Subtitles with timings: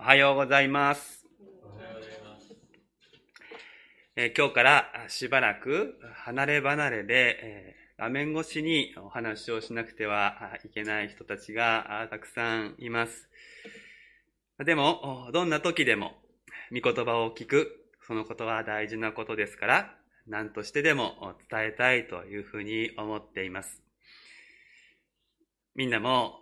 [0.00, 1.26] おはようございます。
[4.16, 13.28] えー今日からしばらく離れ離れで、えー画面越しにお話をしなくてはいけない人たちがたくさんいます。
[14.64, 16.14] でも、どんな時でも、
[16.72, 19.94] 御言葉を聞く、そのことは大事なことですから、
[20.26, 23.82] 何としてでも伝えたいというふうに思っています。
[25.74, 26.40] みんなも、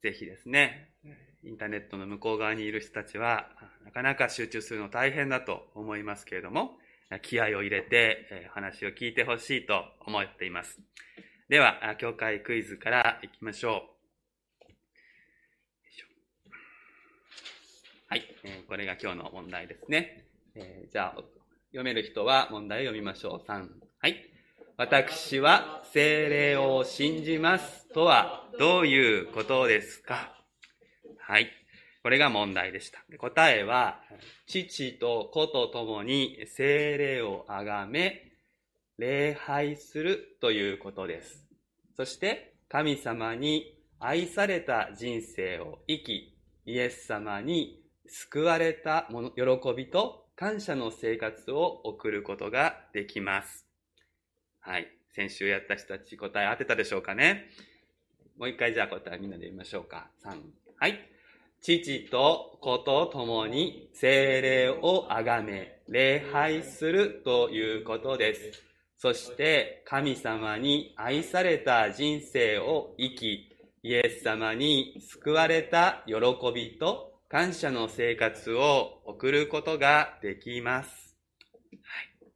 [0.00, 0.93] ぜひですね、
[1.46, 3.50] インターネットの向こう側にいる人たちは、
[3.84, 6.78] なかなか集中するの大変だと思いますけれども、
[7.22, 10.80] 気合を入れて話を聞いてほしいと思っています。
[11.48, 13.94] では、教会クイズからいきましょう。
[18.08, 20.24] はい、えーこれが今日の問題ですね。
[20.54, 21.22] えーじゃあ、
[21.72, 23.50] 読める人は問題を読みましょう。
[23.50, 23.68] 3。
[24.00, 24.30] はい。
[24.76, 30.43] 私は精霊を信じますとはどういうことですか？
[31.26, 31.48] はい。
[32.02, 33.02] これが問題でした。
[33.16, 33.98] 答えは、
[34.46, 38.32] 父と子と共に精霊をあがめ、
[38.98, 41.46] 礼拝するということです。
[41.96, 49.44] そして、神様に愛された人生を生き、イエス様に救われたもの喜
[49.74, 53.66] びと感謝の生活を送ることができます。
[54.60, 54.88] はい。
[55.14, 57.48] 先週やった人たち答え当てたでしょうかね
[58.36, 60.10] もう一回じゃあ答えみんなで言いましょうか。
[60.24, 60.38] 3。
[60.76, 61.13] はい。
[61.66, 68.62] 父と子と共に精霊をあがめ、礼拝するということです。
[68.98, 76.14] そして神様に愛された人生を生き、イエス様に救われた喜
[76.54, 81.16] びと感謝の生活を送ることができます。
[81.72, 82.30] はい、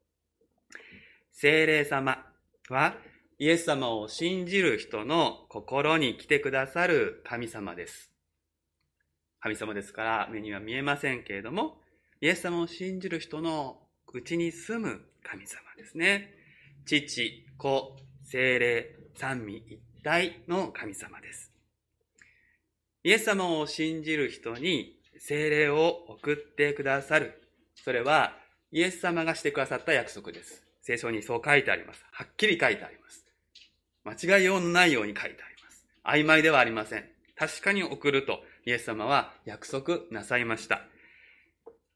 [1.32, 2.24] 聖霊様
[2.70, 2.94] は
[3.38, 8.10] イエス様を信じる人の心に来てくださる神様です。
[9.40, 11.80] 神様ですから目には見えませんけれども、
[12.20, 13.78] イエス様を信じる人の
[14.12, 16.34] うちに住む神様ですね。
[16.84, 21.52] 父、子、精霊、三位一体の神様です。
[23.04, 27.40] イエス様を信じる人に精霊を送ってくださる。
[27.76, 28.32] それは
[28.72, 30.64] イエス様がしてくださった約束です。
[30.82, 32.04] 聖書にそう書いてあります。
[32.10, 33.24] はっきり書いてあります。
[34.04, 35.86] 間違いようのないように書いてあります。
[36.04, 37.04] 曖昧ではありません。
[37.36, 40.82] 確かに送るとイエス様は約束なさいました。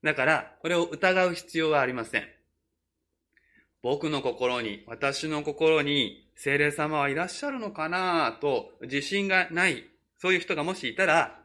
[0.02, 2.24] だから、これを疑う必要はありません。
[3.82, 9.84] 僕の心に、私の心に、聖霊様はいらっしゃるのかなと自信がない、
[10.16, 11.44] そういう人がもしいたら、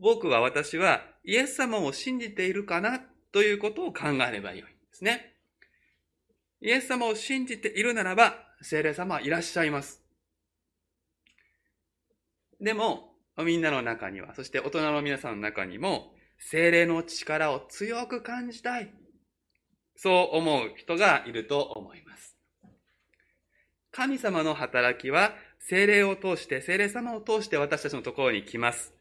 [0.00, 3.00] 僕は私はイエス様を信じているかな
[3.32, 5.34] ということを考えればよいんですね。
[6.60, 10.00] イエス様を信じているならば、聖霊様はいらっしゃいます。
[12.60, 18.92] でも、みんなの中には、そして大人の皆さんの中にも、精霊の力を強く感じたい。
[19.96, 22.36] そう思う人がいると思います。
[23.90, 28.92] 神様の働きは、精霊を通して、精霊様を通して私たちのところに来ます。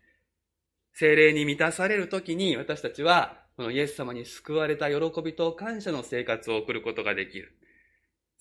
[0.93, 7.57] 精霊に満たされるときに私たちは、このイエス様に救われた喜びと感謝の生活を送ることができる。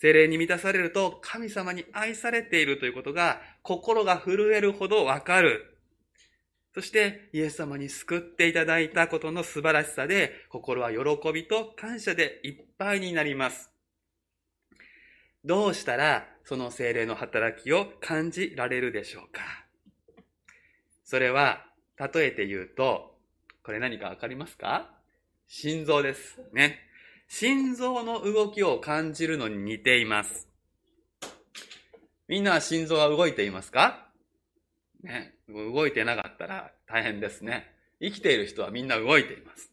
[0.01, 5.70] 精霊に満たされると神様に愛されているということが心が震えるほどわかる。
[6.75, 10.99] そしてイエス様に救っていただいたことの素晴らしさで心は喜
[11.33, 13.71] びと感謝でいっぱいになります。
[15.45, 19.41] どうしたらその精霊の働きを感じられるでしょうか？
[21.03, 21.65] それは
[21.99, 23.17] 例えて言うと、
[23.65, 24.91] これ何かわかりますか？
[25.49, 26.41] 心臓です。
[26.53, 26.79] ね。
[27.29, 30.49] 心臓の動きを感じるのに似ています。
[32.29, 34.09] みんなは心臓は動いていますか？
[35.03, 35.35] ね。
[35.53, 37.75] 動いてなかったら大変ですね。
[38.01, 39.71] 生きている人はみんな動いています。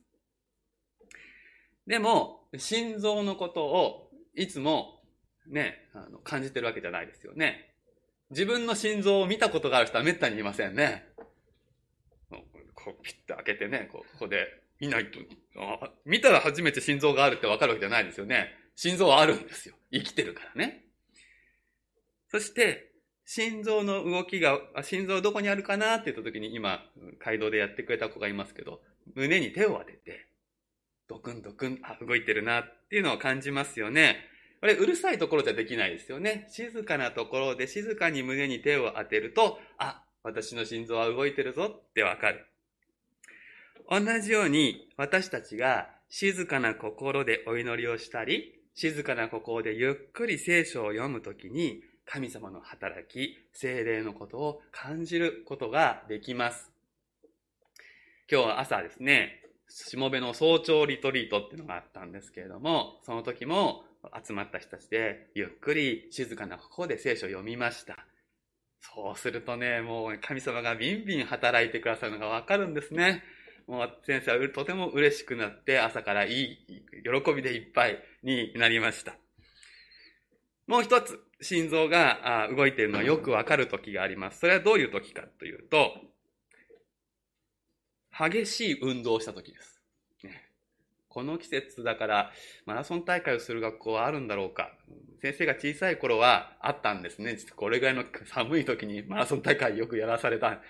[1.85, 5.01] でも、心臓のことをいつも
[5.47, 7.73] ね、あの感じてるわけじゃないですよね。
[8.29, 11.07] 自分の心臓を見たことがある人は滅多にいませんね。
[12.75, 14.47] こうピッと開けてね、こうここで
[14.79, 15.19] 見ないと、
[15.57, 18.49] あ見たら初めて心臓があるってわかるわけじゃないですよね。
[18.75, 19.75] 心臓はあるんですよ。
[19.91, 20.85] 生きてるからね。
[22.29, 22.86] そして、
[23.29, 26.81] 心臓の動きが、心臓どこにあるかなって言った時に今、
[27.19, 28.79] 街道でやってくれた子がいますけど、
[29.15, 30.27] 胸に手を当てて、
[31.09, 34.15] ドクンドクン、あ、動いてるなっていうのを感じますよね。
[34.61, 36.47] これ、うるさいところじゃできないですよね。
[36.51, 42.45] 静かなところで静かに胸に手を当てると、あ、私の心臓は動いてるぞってわかる。
[43.89, 56.71] 同じように私たちが静かな心でお祈りをしたり、静かな心でゆっくり聖書を読むときに、神様の働き、精霊のことを感じることができます。
[58.31, 63.83] 今日は朝ですね、しもべの早朝リトリートっていうのがあったんですけれども、その時も
[64.25, 67.97] 集まった人たちで、ゆっくり静かな心で聖書を読みました。
[68.79, 73.21] そうするとね、もう神様がビンビン働いてくださるのがわかるんですね。
[73.67, 76.57] もう先生はとても嬉しくなって朝からいい、
[77.03, 79.17] 喜びでいっぱいになりました。
[80.67, 84.39] もう一つ、心臓が動いているのはよくわかる時があります。
[84.39, 85.93] それはどういう時かというと、
[88.11, 89.81] 激しい運動をした時です。
[91.09, 92.31] この季節だから
[92.65, 94.71] マラソン大会をする学校はあるんだろうか。
[95.21, 97.37] 先生が小さい頃はあったんですね。
[97.55, 100.61] これぐらいの寒い時にマラソン大会よくやらされた。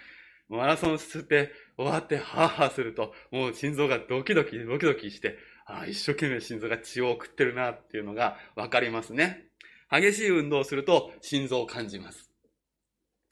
[0.48, 9.47] マラソンして終わってハーハーすると、もう心臓がドキドキドキドキして、ああ、一生懸命心臓が血を送ってるなっていうのがわかりますね。
[9.90, 12.30] 激しい運動をすると心臓を感じます。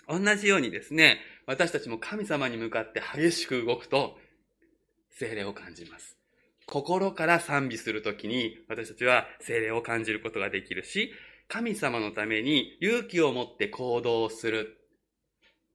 [0.08, 4.18] 同じようにですね、私たちも神様に向かって激しく動くと、
[5.10, 6.18] 精霊を感じます。
[6.68, 11.12] 心から賛美するときに、私たちは精霊を感じることができるし、
[11.48, 14.78] 神様のために勇気を持って行動する。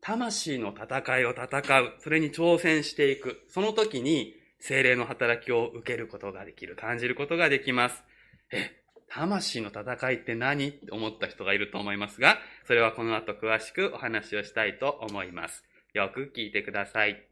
[0.01, 1.95] 魂の戦いを戦う。
[2.01, 3.45] それに挑戦していく。
[3.49, 6.75] その時に精霊の働きを受けることができる。
[6.75, 8.03] 感じることができます。
[8.51, 8.80] え、
[9.13, 10.69] 魂の戦いって何？
[10.69, 15.65] って思った人がいると思いますが、それはこの後詳しくお話をしたいと思います。
[15.93, 17.27] よく聞いてください。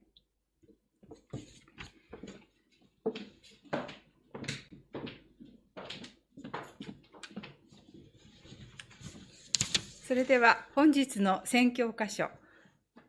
[10.06, 12.28] それでは本日の宣教箇所、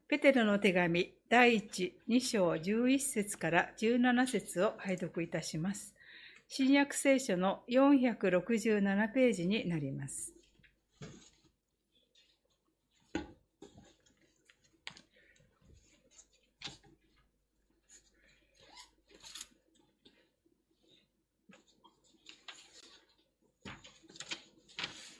[0.10, 5.96] ペテロの手紙第1、2章11節から17節を拝読いたします。
[6.52, 10.34] 新約聖書の467ページになります。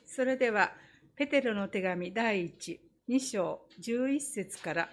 [0.08, 0.72] それでは、
[1.16, 4.90] ペテロの手紙第1、2章11節から、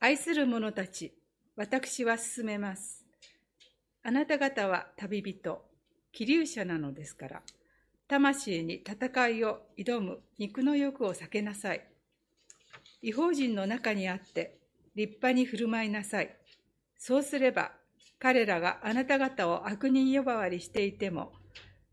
[0.00, 1.14] 愛する者たち、
[1.56, 2.99] 私は進めます。
[4.02, 5.62] あなた方は旅人、
[6.12, 7.42] 気流者なのですから、
[8.08, 11.86] 魂に戦いを挑む肉の欲を避けなさい。
[13.02, 14.58] 違法人の中にあって
[14.94, 16.34] 立派に振る舞いなさい。
[16.98, 17.72] そうすれば、
[18.18, 21.32] 彼らがあなた方を悪人呼ばわりしていても、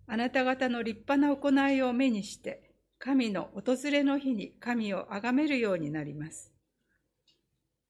[0.08, 6.52] あなた方の立派な行いを目にして、神の訪れの日に神を崇めるようになります。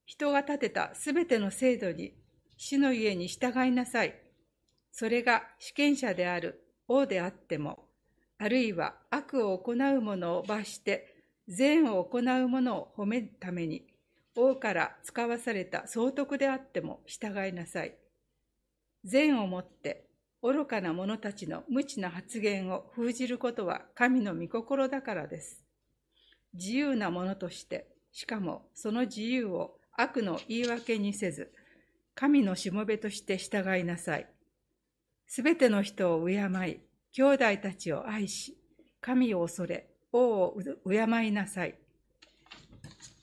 [0.05, 2.13] 人が立てたすべての制度に
[2.57, 4.19] 主の家に従いなさい。
[4.91, 7.85] それが主権者である王であっても、
[8.39, 13.87] あるいは悪を行う者を罰して、善を行う者を褒めるために、
[14.35, 17.95] 王から使わされた総督であっても従いなさい。
[19.03, 20.07] 善をもって
[20.41, 25.63] 愚かな者たちの無知な発言を封じることは神の御心だからです。
[26.53, 31.51] 自由なものとして、しかもその自由を悪の言い訳にせず、
[32.19, 34.25] 神のしもべとして従いなさい。
[35.27, 36.79] すべての人を敬い、
[37.11, 38.57] 兄弟たちを愛し、
[38.99, 40.57] 神を恐れ、王を
[40.89, 41.75] 敬いなさい。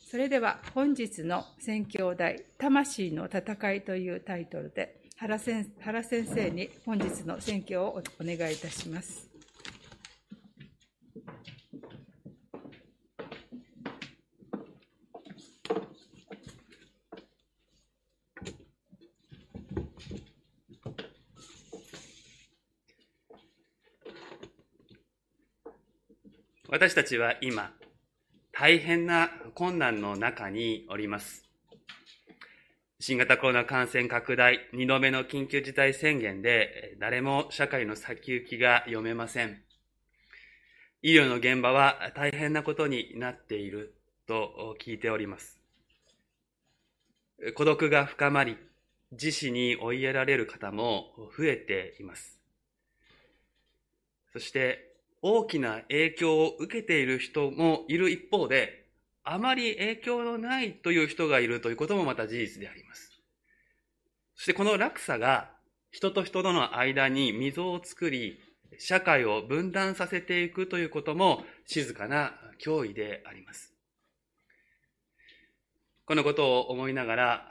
[0.09, 9.34] それでは本日の宣教題、魂の戦いというタイトルで、原先生に本日の宣教をお願いいたします。
[26.85, 27.73] 私たちは今、
[28.53, 31.43] 大変な困難の中におります。
[33.01, 39.63] 新型コロナ感染拡大、2度目の緊急事態宣言で、誰も社会の先行きが読めません。
[41.01, 43.95] 医療の現場は大変なことになっている
[44.27, 45.59] と聞いております。
[47.55, 48.59] 孤独が深まり、
[49.13, 52.39] 自死に追いやられる方も増えています。
[54.35, 54.94] そして、
[55.27, 58.85] 大きな影響を受けている人もいる一方で、
[59.25, 63.11] あまり影響のないという人がいるということもまた事実であります。
[64.37, 65.51] そしてこの落差が
[65.91, 68.39] 人と人との間に溝を作り、
[68.77, 73.73] 社会を分断させていくということも静かな脅威であります。
[76.05, 77.49] このことを思いながら、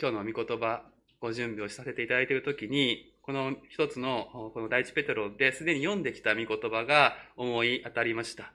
[0.00, 0.84] 今日の御言葉、
[1.18, 8.54] ご準備をさせていただいているときに、この一つの、この第一ペテロですでに読んできた御言葉が思い当たりました。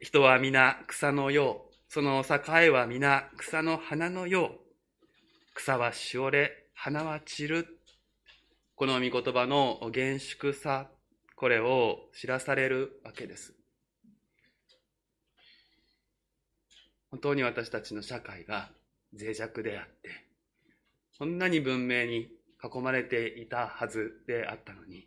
[0.00, 4.58] 人は皆草のよう、その境は皆草の花のよう。
[5.54, 7.78] 草はしおれ、花は散る。
[8.74, 10.90] この御言葉の厳粛さ、
[11.36, 13.54] これを知らされるわけです。
[17.12, 18.72] 本当に私たちの社会が
[19.16, 20.10] 脆弱であって、
[21.20, 25.06] こんなに文明に囲まれていたはずであったのに、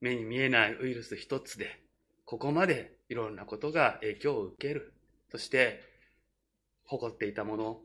[0.00, 1.80] 目に見えないウイルス一つで、
[2.24, 4.94] ここまでいろんなことが影響を受ける。
[5.30, 5.82] そして、
[6.84, 7.80] 誇っていたもの、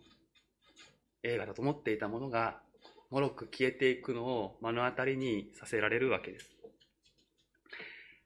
[1.24, 2.62] 映画だと思っていたものが、
[3.10, 6.58] もろく消えていくのを目の当たりにさせられるわけです。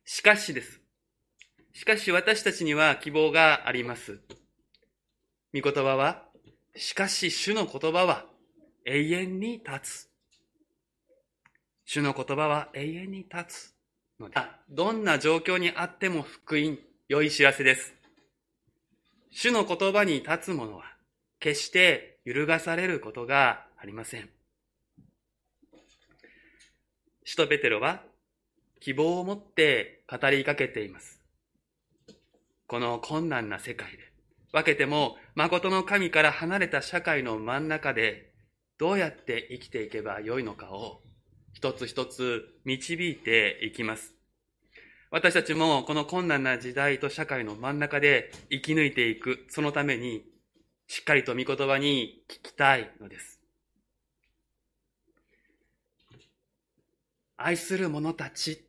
[0.06, 0.82] しかしです。
[1.74, 4.20] しかし私たちには希望があります。
[5.54, 6.26] 御言葉は、
[6.76, 8.26] しかし主の言葉は
[8.86, 10.11] 永遠に立つ。
[11.94, 13.74] 主の言葉は永遠に立
[14.18, 14.36] つので、
[14.70, 16.78] どんな状況にあっても福音、
[17.10, 17.94] 良い知らせです。
[19.30, 20.86] 主の言葉に立つ者は、
[21.42, 24.30] 決して揺るがされることがありません。
[27.26, 28.02] 使徒ペテロは
[28.80, 31.20] 希望を持って語りかけています。
[32.68, 33.98] この困難な世界で、
[34.54, 38.32] 分けても誠の神から離れた社会の真ん中で、
[38.78, 41.02] どうやって生きていけばよいのかを、
[41.62, 44.16] 一つ一つ導いていきます。
[45.12, 50.24] 私たちもこの困難な時代と社会の真ん中で生き抜いていく、そのために、
[50.88, 53.40] しっかりと御言葉に聞きたいのです。
[57.38, 58.66] 愛する者たち。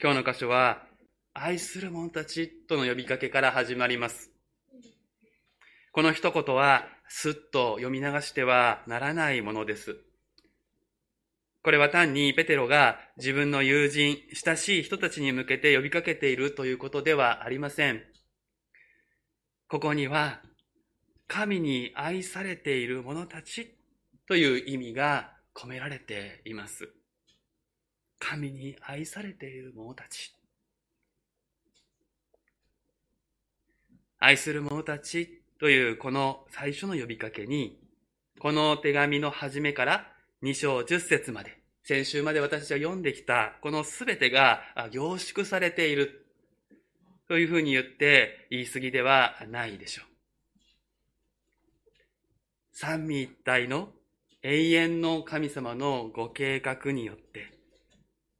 [0.00, 0.86] 今日の箇所は、
[1.34, 4.30] 愛する者たちとの呼びかけから始まります。
[5.90, 10.05] この一言は、すっと読み流してはならないものです。
[11.66, 18.04] これは単にペテロが自分の友人、親しい人たちに向けて呼びかけているということではありません。
[19.66, 20.42] ここには、
[21.26, 23.76] 神に愛されている者たち
[24.28, 26.88] という意味が込められています。
[28.20, 30.36] 神に愛されている者たち。
[34.20, 37.80] 愛する者たちというこの最初の呼びかけに、
[38.38, 40.15] この手紙の始めから
[40.46, 44.60] 2章10節まで、先週まで私たちが読んできたこのすべてが
[44.92, 46.24] 凝縮されている
[47.26, 50.06] というふうに言って言い過ぎではないでしょう。
[52.72, 53.88] 三位一体の
[54.44, 57.52] 永遠の神様のご計画によって、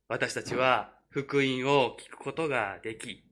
[0.06, 3.24] 私たちは福音を聞くことができ、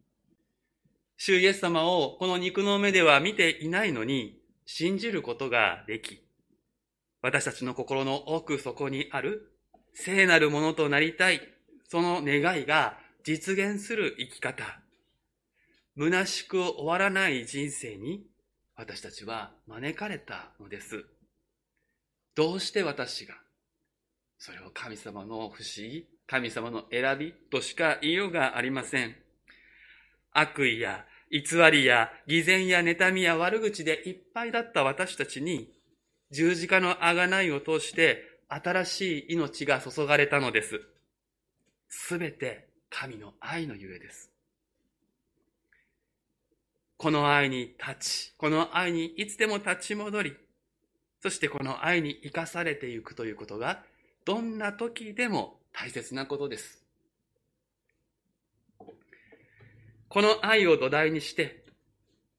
[1.16, 6.23] 主イエス様をこの肉の目では見ていないのに信じることができ、
[7.24, 9.50] 私たちの心の奥底にある
[9.94, 11.40] 聖なるものとなりたい、
[11.88, 14.62] その願いが実現する生き方、
[15.96, 18.26] 虚しく終わらない人生に
[18.76, 21.06] 私たちは招かれたのです。
[22.34, 23.32] どうして私が
[24.36, 29.16] それを神様の不思議、神様の選びとしか言いようがありません。
[30.30, 31.40] 悪意や偽
[31.72, 35.72] りや偽善や妬みや悪口でいっぱいだった私たちに
[36.34, 40.80] 十字架の贖いを通して新しい命が注がれたのです。
[41.88, 44.30] すべて神の愛のゆえです。
[46.96, 50.36] この愛に立ち、この愛にいつでも立ち戻り、
[51.22, 53.84] そしてこの愛に生かされていくということが、
[54.24, 56.82] どんな時でも大切なことです。
[60.08, 61.64] この愛を土台にして、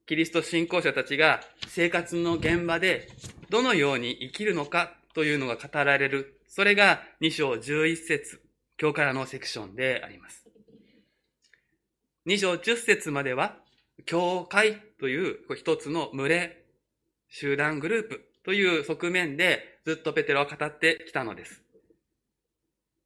[0.06, 3.08] キリスト信仰者たちが生活の現場で
[3.56, 6.42] どのように生きるのかというのが語られる。
[6.46, 8.42] それが2章11節
[8.78, 10.46] 今日からのセクションであります。
[12.28, 13.56] 2章10節までは、
[14.06, 16.66] 教会という一つの群れ、
[17.30, 21.64] 集団グループという側面でずっとペテロは語ってきたのです。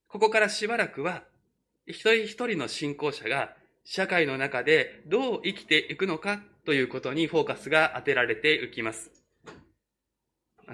[0.08, 1.22] ここからしばらくは、
[1.86, 3.54] 一人一人の信仰者が
[3.84, 9.19] 社会の中でどう生きていくのかということにフォーカスが当てられていきます。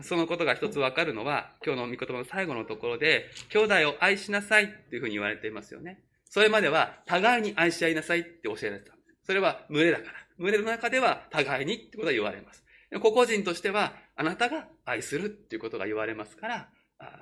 [0.02, 6.02] そのことが一つわかるのは、今日の御言葉の最後のところで、兄弟を愛しなさいっていうふうに言われていますよね。
[6.24, 8.96] それまでは、互いに愛し合いなさいって教えられてた。
[9.24, 10.12] それは群れだから。
[10.38, 12.64] 群れの中では互いにってことが言われます。
[13.00, 16.68] 個々人としては、あなたが愛するっていうことが言われますから、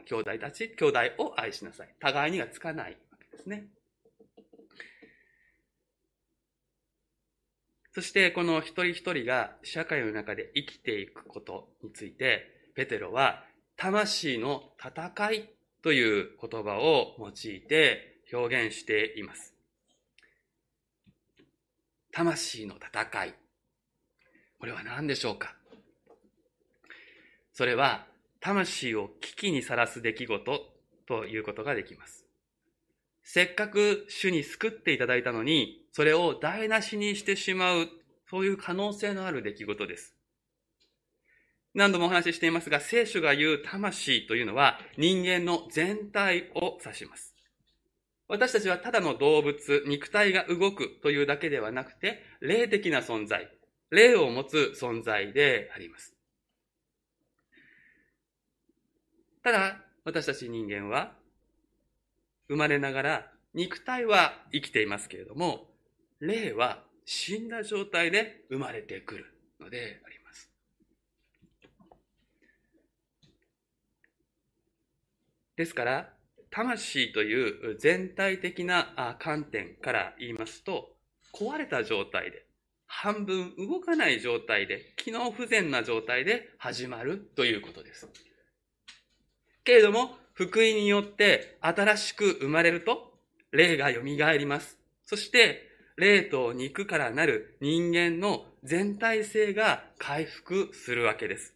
[0.07, 1.95] 兄弟たち、兄弟を愛しなさい。
[2.01, 3.69] 互いにがつかないわけですね。
[7.93, 13.45] そしてこの一人一人が社会の中で生きていくことについて、ペテロは
[13.77, 15.51] 魂の戦い
[15.83, 19.55] という言葉を用いて表現しています。
[22.13, 23.35] 魂の戦い。
[24.59, 25.57] これは何でしょうか？
[27.53, 28.07] それは、
[28.41, 30.61] 魂を危機にさらす出来事
[31.07, 32.25] ということができます。
[33.23, 37.89] せっかく主に救っていただいたのに、それを台無しにしてしまう、
[38.29, 40.14] そういう可能性のある出来事です。
[41.75, 47.35] 何度もお話ししていますが、聖書が言う魂というのは人間の全体を指します。
[48.29, 53.51] 私たちはただの動物、肉体が動くというだけではなくて、霊的な存在、
[53.91, 56.15] 霊を持つ存在であります。
[59.43, 61.13] ただ、私たち人間は
[62.49, 65.69] 生まれながら肉体は生きていますけれども、
[66.21, 69.27] 霊は死んだ状態で生まれてくる
[69.61, 70.14] のであります。
[75.57, 76.13] ですから、
[76.51, 80.97] 魂という全体的な観点から言いますと、
[81.33, 82.47] 壊れた状態で、
[82.87, 88.09] 半分動かない状態で、機能不全な状態で始まるということです。
[89.65, 93.19] けれども、福音によって新しく生まれると、
[93.51, 94.79] 霊が蘇ります。
[95.05, 101.55] そして、霊と肉からなる人間の全体性が回復するわけです。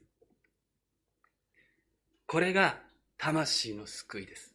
[2.26, 2.80] これが
[3.18, 4.54] 魂の救いです。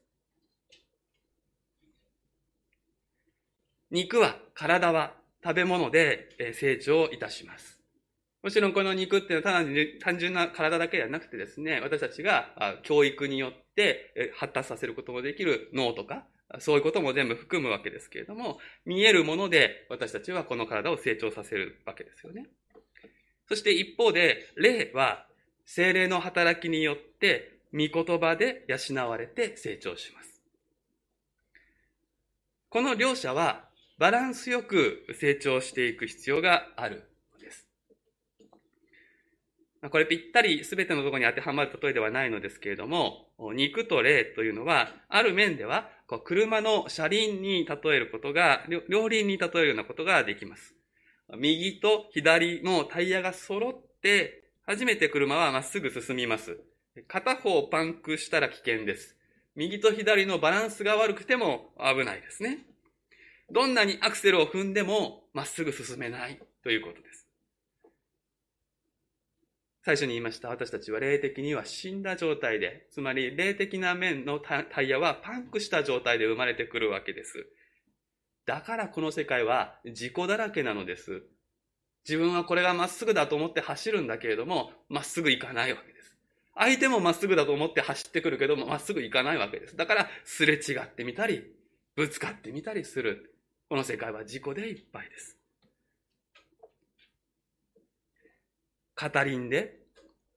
[3.92, 7.80] 肉は、体は食べ物で成長いたします。
[8.42, 9.64] もちろんこの肉っていうのは
[10.02, 16.26] 単純な体だけではなくてですね、私たちが教育によって発達させることもできる脳とか、
[16.60, 22.48] そういうことも全部含むわけですけれども、見えるもので私たちはこの体を成長させるわけですよね。
[23.48, 25.28] そして一方で、霊は
[25.66, 30.42] 精霊の働きによって、御言葉で養われて成長します。
[32.70, 37.68] この両者はバランスよく成長していく必要があるのです
[39.92, 45.90] これぴったり全てのところに当てはまる例えではないのですけれども、肉と霊というのは、ある面では、
[46.24, 50.74] 車の車輪に例えることが、両輪に例えるようなことができます。
[51.38, 56.58] 右と左のタイヤが揃って、初めて車はまっすぐ進みます。
[57.08, 59.18] 片方パンクしたら危険です。
[59.56, 62.66] 右と左のバランスが悪くても危ないですね。
[63.52, 67.28] どんなにアクセルを踏んでもまっすぐ進めないということです。
[69.86, 70.50] 最初に言いました。
[70.50, 77.46] 私たちは霊的には死んだ状態で、つまり霊的な面のタイヤはパンクした状態で生まれてくるわけです。
[78.46, 81.24] だからこの世界は事故だらけなのです。
[82.08, 86.03] 自分はこれがまっすぐだと思って走るんだけれども、まっすぐ行かないわけです。
[86.56, 89.76] 相手もまっすぐだと思って走ってくるけども、まっすぐ行かないわけです。
[89.76, 91.44] だから、すれ違ってみたり、
[91.96, 93.36] ぶつかってみたりする。
[93.70, 95.38] この世界は事故でいっぱいです。
[98.96, 99.84] 語りんで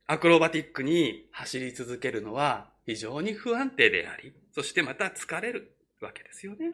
[0.06, 6.72] アクロバティックに走り続けるのは非常に不安定であり、そしてまた疲れるわけですよね。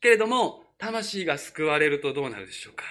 [0.00, 2.84] けれども、魂が救われるとどうなるでしょうか。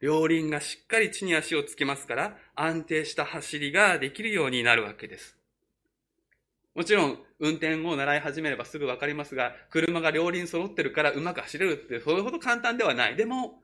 [0.00, 5.36] 両輪がしっかり地に足をつけますから、安定した走りができるようになるわけです。
[6.74, 13.16] もちろん、運転を習い始めればすぐわかりますが、車が両輪揃ってるからうまく走れるって、それほど簡単ではない。
[13.16, 13.62] でも、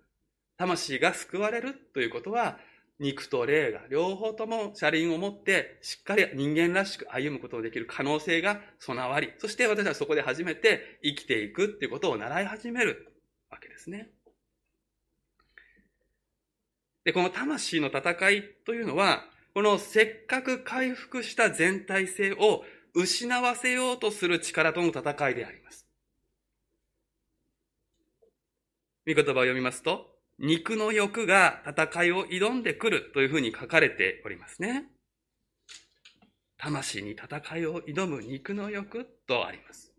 [0.59, 2.59] 魂が救われるということは、
[2.99, 13.13] 肉と霊が両方とも車輪を持ってしっかり人間らしく歩むことができる可能性が備わり、そして私はそこで初めて生きていくっていうことを習い始める
[13.51, 14.11] わけですね。
[17.07, 22.65] で、この魂の戦いというのは、このせっかく回復した全体性を
[22.95, 25.87] 失わせようとする力との戦いであります。
[29.05, 34.87] 見言葉を読みますと、肉の欲が戦いを挑んでくるというふうに書かれておりますね。
[36.59, 39.93] 魂に戦いを挑む肉の欲とあります。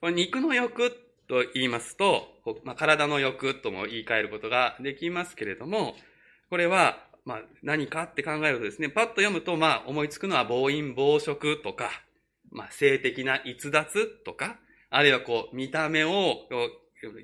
[0.00, 0.90] この肉の欲
[1.28, 2.28] と言いますと、
[2.64, 5.94] まあ、体の欲とも言い換えることができますけれども、
[6.50, 11.90] これは、まあ、何かって考えるとですね、パッと読むと、まあ、思いつくのは暴飲暴食とか、
[12.50, 14.58] まあ、性的な逸脱とか、
[14.90, 16.36] あるいはこう、見た目を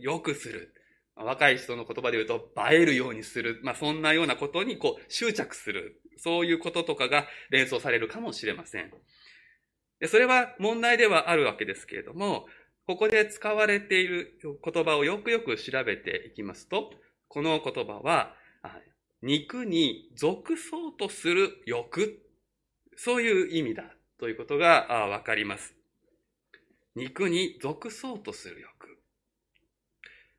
[0.01, 0.75] 良くする。
[1.15, 3.61] 若い人の言葉で言うと、映えるようにする。
[3.63, 6.01] まあ、そんなようなことにこう、執着する。
[6.17, 8.91] そういうこととかが連想されるかもしれません。
[10.07, 12.47] それは問題ではあるわけですけれども、
[12.90, 16.90] ここで使われている言葉をよくよく調べていきますと、
[17.29, 18.35] この言葉は、
[19.22, 22.20] 肉に属そうとする欲。
[22.96, 23.85] そういう意味だ
[24.18, 25.72] ということがわかります。
[26.96, 28.98] 肉に属そうとする欲。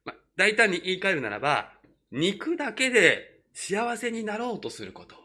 [0.03, 1.71] ま大胆に言い換えるならば、
[2.11, 5.15] 肉だけで幸せになろうとすること。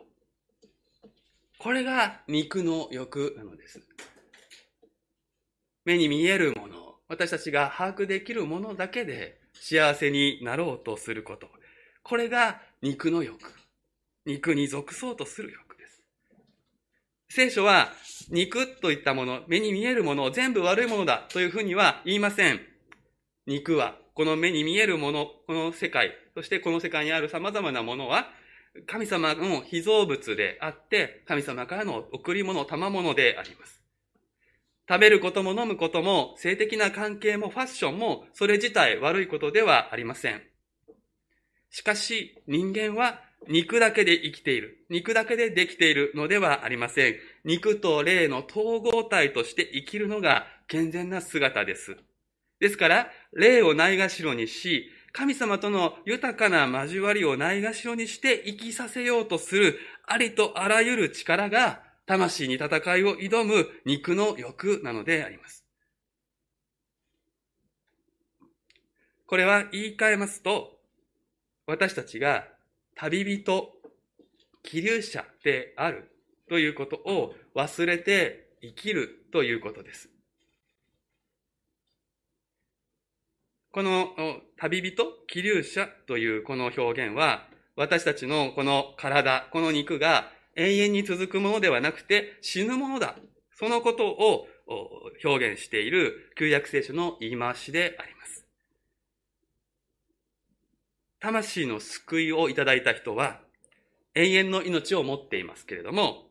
[1.58, 3.84] これが肉の欲なのです。
[5.84, 11.48] 目に見えるもの、私たちが把握できるものだけで幸せになろうとすること。
[12.02, 13.52] これが肉の欲。
[14.24, 16.02] 肉に属そうとする欲です。
[17.28, 17.92] 聖書は
[18.30, 22.60] 肉といったもの、目に見えるものを全部悪いものだというふうには言いません。
[23.46, 28.26] 肉は、この目に見えるもの、この世界、そしてこの世界にある様々なものは、
[28.86, 33.80] 神様の被造物であって、神様からの贈り物、賜物であります。
[34.88, 40.42] 食べることも飲むことも、性的な関係もファッションも、それ自体悪いことではありません。
[41.70, 44.86] しかし、人間は肉だけで生きている。
[44.88, 47.16] 肉だけでできているのではありません。
[47.44, 51.96] 肉と霊の統合体として生きるのが健全な姿です。
[52.60, 62.66] ですから、霊をないがしろにし、神様との豊かな交わりをないがしろにして生きさせようとするありとあらゆる力が魂に戦
[62.96, 65.64] いを挑む肉の欲なのであります。
[69.26, 70.78] これは言い換えますと、
[71.66, 72.44] 私たちが
[72.94, 73.72] 旅人、
[74.62, 76.10] 気流者である
[76.48, 80.08] ということを忘れて生きるということです。
[83.72, 84.14] この
[84.56, 93.16] 旅人、気流者というこの表現は、私たちのこの体、この肉が永遠に続くものではなくて死ぬものだ。
[93.54, 94.46] そのことを
[95.24, 98.44] 表現している旧約聖書の言い回しであります。
[101.20, 103.40] 魂の救いをいただいた人は
[104.14, 106.26] 永遠の命を持っていますけれども、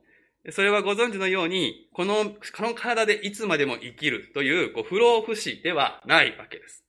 [0.52, 6.84] それはご存知のように、この、この体でいつまでも生きるという、こう不老不死ではないわけです。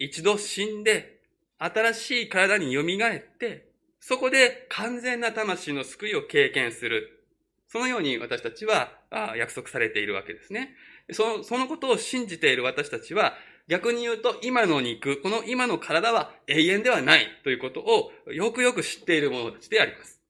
[0.00, 1.20] 一度死んで、
[1.58, 3.67] 新しい体に蘇って、
[4.00, 7.24] そこで完全な魂の救いを経験する。
[7.66, 8.92] そのように私たちは
[9.36, 10.74] 約束されているわけですね。
[11.12, 13.34] そのそのことを信じている私たちは、
[13.66, 20.22] 逆に言うと今の肉、この今の体は永遠ではないということをよくよく知っている者たちであります。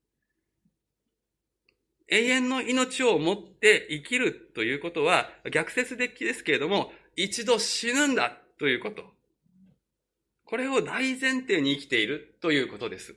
[2.09, 9.05] 永遠の命を持って生きるということは逆説的ですけれども、一度死ぬんだということ。
[10.43, 13.15] これを大前提に生きているということです。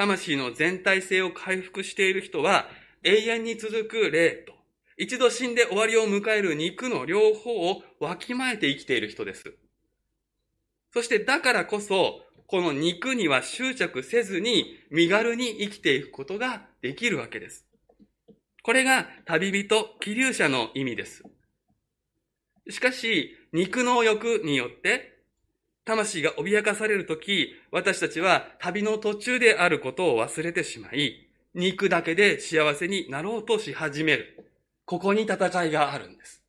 [0.00, 2.68] 魂の全体性を回復している人は、
[3.02, 4.54] 永遠に続く霊と、
[4.96, 9.54] 一度死んで終わりを迎える肉の両方をわきまえて生きている人です。
[10.94, 17.66] そしてだからこそ、この肉には執着せずに身軽に生きていくことができるわけです。
[18.62, 21.24] これが旅人、気流者の意味です。
[22.70, 25.19] しかし、肉の欲によって、
[25.84, 34.52] 魂が脅かされるとき、私たちは旅の途中であることを忘れてしまい、肉だけで幸せになろうとし始める。
[34.84, 36.42] ここに戦いがあるんです。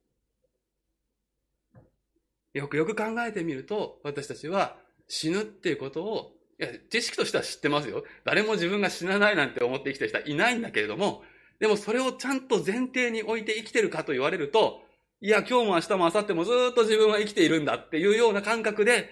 [2.53, 8.03] よくよく考えてみると、私たちは死ぬっていうことを、いや、知識としては知ってますよ。
[8.25, 11.23] 誰も自分が死なないなんて思って生きてる人はいないんだけれども、
[11.59, 14.81] でもそれをちゃんと前提に置いて生きてるかと言われると、
[15.21, 19.09] いや、今日も明日も明後日もずっと自分は生きているんだっていうような感覚で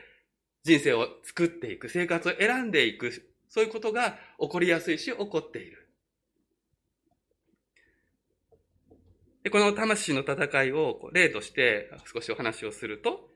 [0.63, 3.12] 人生を作っていく、生活を選んでいく、
[3.50, 5.88] そういうことが起こりやすいし、起こっている。
[9.43, 13.30] でこの魂の戦いを例として少しお話をすると、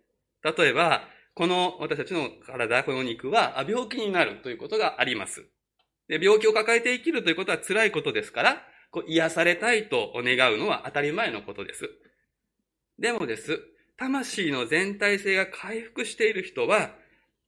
[0.44, 5.46] 例えば、この私たちの体、この肉は病気になるということがあります。
[6.08, 11.90] で病気を抱えて生きるということは辛いことですから、こう癒されたいと願うのは当たり前のことです。
[13.00, 13.60] でもです。
[13.98, 16.92] 魂の全体性が回復している人は、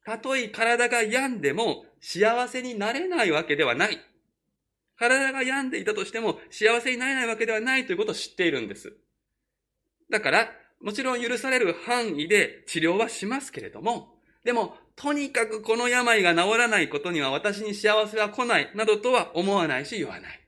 [0.06, 4.00] たとえ体が病んでも幸せになれないわけではない。
[4.98, 8.94] 体が病んでいたとしても幸せになれないわけではないということを知っているんです。
[10.10, 14.13] だから、もちろん許される範囲で治療はしますけれども、
[14.44, 20.39] でも、とにかくこの病が治らないことには私に幸せは来ない、などとは思わないし言わない。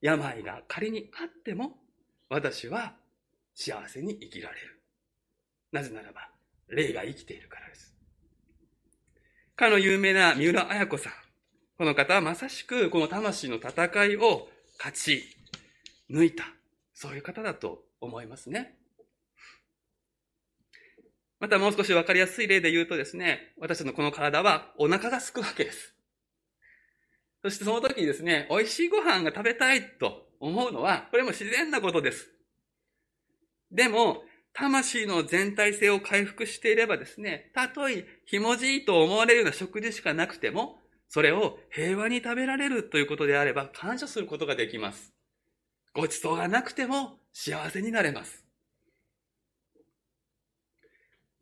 [0.00, 1.78] 病が仮にあっても、
[2.30, 2.96] 私は
[3.54, 4.80] 幸せに生きられる。
[5.70, 6.31] なぜならば、
[6.68, 7.94] 霊が生きているからです。
[9.56, 11.12] かの有名な三浦綾子さん。
[11.78, 14.48] この方はまさしくこの魂の戦いを
[14.78, 15.24] 勝ち
[16.10, 16.44] 抜いた。
[16.94, 18.76] そういう方だと思いますね。
[21.40, 25.92] またもう少しわかりやすい例で言うとですね、私のこの体はお腹が空くわけです。
[27.42, 32.30] そしてその時にですね、美味しいご飯が食べたいと思うのは、これも自然なことです。
[33.72, 34.22] でも、
[34.54, 45.12] 魂の全体性を回復していればですね、たとえひもじいと思われるような食事しかなくても、それを平和に食べられるということであれば感謝することができます。
[45.94, 48.44] ごちそうがなくても幸せになれます。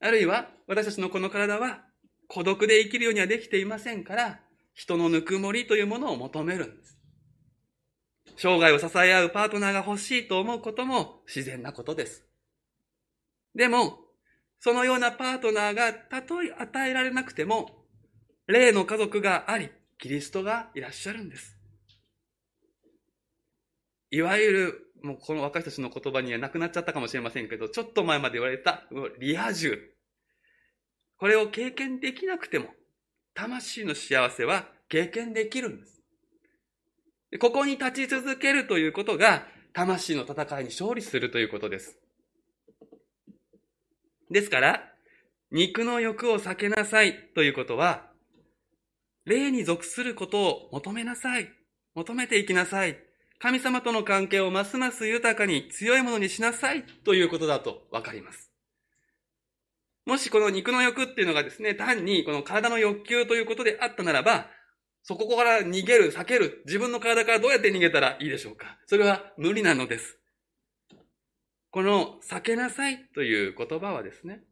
[0.01, 1.85] あるいは、私たちのこの体は
[2.29, 4.41] 孤独で生きるようにはできていませんから、
[4.73, 6.97] 人のぬくもりというものを求めるんです。
[8.37, 12.30] 生涯を支え合うパートナーが欲しいと思うことも自然なことです。
[13.55, 13.99] でも、
[14.61, 17.87] そのようなパートナーがたとえ与えられなくても、
[18.47, 21.57] 霊の家族があり、キリストがいらっしゃるんです。
[24.11, 28.85] いわゆる、もうこの若い人たちの言葉にはなくなっちゃったかもしれませんけど、ちょっと前まで言われた
[29.19, 29.79] リア充。
[31.17, 32.67] これを経験できなくても、
[33.35, 36.03] 魂の幸せは経験できるんです。
[37.39, 42.00] ここに立ち続けるということが、魂の戦いに勝利するということです。
[44.31, 44.83] ですから、
[45.51, 48.11] 肉の欲を避けなさいということは、
[49.25, 51.49] 霊に属することを求めなさい。
[51.95, 52.97] 求めていきなさい。
[53.41, 58.51] 神様との関係をますます豊かに強いものにしなさいということだとわかります。
[60.07, 64.47] もしこの肉の欲っていうのがですね、単にこの体の欲求ということであったならば、
[65.03, 70.20] そこから逃げる、避ける、自分の体からどうやって逃げたらいいでしょうかそれは無理なのです。
[71.71, 74.43] この避けなさいという言葉はですね、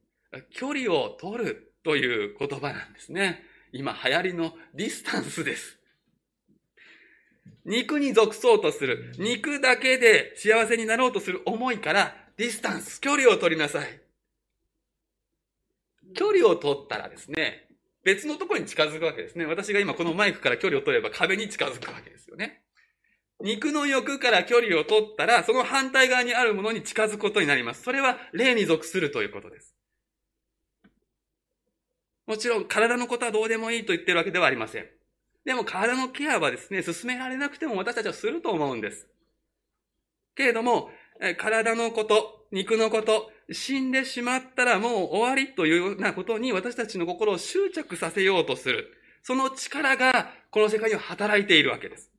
[0.51, 3.43] 距離を取るという言葉なんですね。
[3.73, 5.79] 今流行りのディスタンスです。
[7.65, 14.01] 肉に属そうとする、肉だけで幸せになろうとする思いから、ディスタンス、距離を取りなさい。
[16.15, 17.69] 距離を取ったらですね、
[18.05, 19.45] 別のところに近づくわけですね。
[19.45, 22.63] 私が今このマイクから距離を取れば壁に近づくわけですよね。
[23.41, 27.83] 肉の欲から距離を取ったら、その反対側にあるものに近づくことになります。
[27.83, 29.75] それは霊に属するということです。
[32.27, 34.87] もちろん体のことはどうでもいいと言ってるわけではありません。
[35.45, 39.07] でも体のケアはですね、進められなくても私たちはすると思うんです。
[40.35, 40.91] けれども、
[41.39, 48.93] 体のこと、肉のこと、死んでしまったらもう終わりというようなことに私たちの心を執着させようとする。
[49.23, 52.11] その力がこの世界には働いているわけです。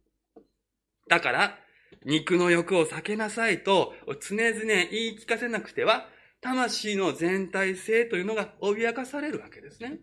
[1.09, 1.59] だから、
[2.05, 6.07] 肉の欲を避けなさいと常々言い聞かせなくては、
[6.39, 9.99] 魂の全体性というのが脅かされるわけですね。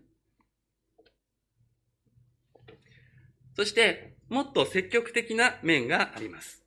[3.55, 6.63] そして、もっと積極的な面があります。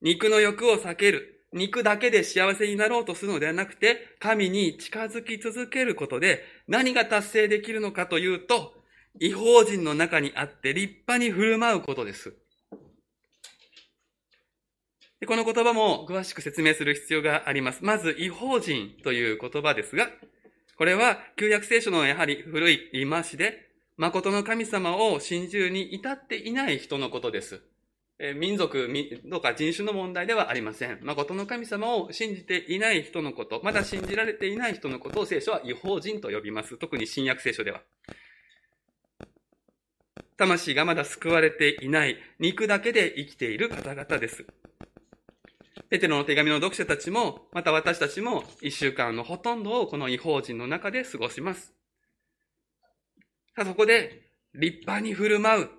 [0.00, 1.34] 肉の欲を避ける。
[1.52, 8.74] 肉だけで幸せになろうとするのではなくて、神に近づき続けることで何が達成できるのかというと、
[9.18, 12.36] 違法人の中にあって立派に振る舞うことです。
[15.20, 17.84] でこの言葉も詳しく説明する必要があります。
[17.84, 20.08] まず、違法人という言葉ですが、
[20.76, 27.60] これは旧約聖書のやはり古い言い回しで、誠の神様を信じるに至っていない人のことです。
[28.20, 28.88] え民族
[29.30, 31.00] とか人種の問題ではありません。
[31.02, 36.76] 誠の神様を信じていない人のこと、まだ信じられていない人のことを聖書は違法人と呼びます。
[36.78, 37.82] 特に新約聖書では。
[40.36, 44.46] 魂がまだ救われていない、肉だけで生きている方々です。
[45.90, 51.72] ペテロの手紙の読者たちも、また私たちも一週間のほとんどをこの違法人の中で過ごします。
[53.56, 55.70] さあそこで立派に振る舞う。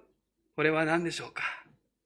[0.55, 1.43] これは何でしょうか？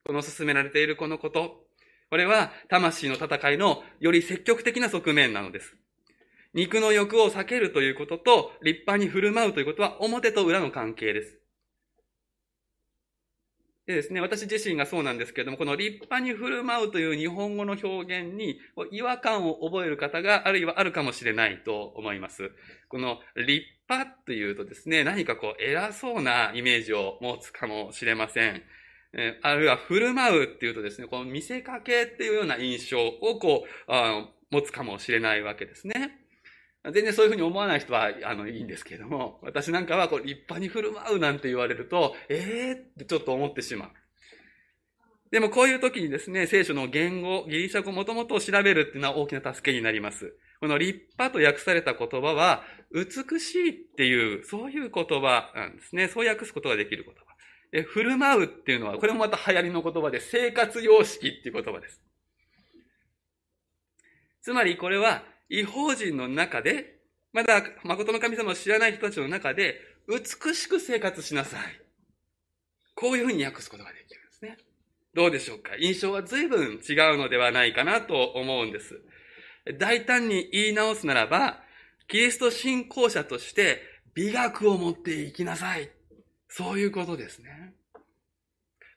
[0.05, 1.63] この進められているこのこと。
[2.09, 5.75] これは魂の戦いのより積極的な側面なのです。
[6.53, 11.39] 肉の欲を避けるということと立派に振る舞うということは表と裏の関係です。
[13.85, 18.57] でですね、私自身がそうなんですけれども、この立派に振る舞うという日本語の表現に
[18.91, 22.51] 違和感を覚える方があるいはあるかもしれないと思います。
[22.87, 28.63] この立派というとですね、何かこう偉そうなイメージを持つかもしれません。
[29.15, 36.22] えあるいは振る舞うっていうとですね、この見せかけっていうような印象をこう、あ持つかもしれないわけですね。
[36.91, 43.91] 全然そういうふうに思わない人は、あの、いいんですけれども、私なんかは、こう、立派に振る舞うなんて言われると、ええー、ってちょっと思ってしまう。
[45.31, 50.35] でもこういう時にですね、聖書の言語、ギリシャ語もともと調べるっていうのは大きな助けになります。
[50.59, 56.09] この立派と訳された言葉は、美しいっていう、そういう言葉なんですね。
[56.09, 57.21] そう訳すことができる言葉。
[57.73, 61.99] え振る舞うっていうのは、これもまた流行りの言葉で、生活様式っていう言葉です。
[64.43, 66.97] つまりこれは、違法人の中で、
[67.31, 71.61] まだ誠の神様を知らない人たちの中で、美しく生活しなさい。
[72.95, 74.57] こういうふうに訳すことができるんですね。
[75.13, 75.75] どうでしょうか？
[75.77, 78.99] 印象は随分違うのではないかなと思うんです。
[79.77, 81.61] 大胆に言い直すならば、
[82.07, 83.79] キリスト信仰者として
[84.15, 85.91] 美学を持っていきなさい。
[86.49, 87.75] そういうことですね。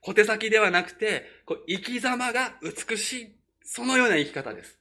[0.00, 3.36] 小手先ではなくて、こう生き様が美しい。
[3.62, 4.78] そのような生き方です。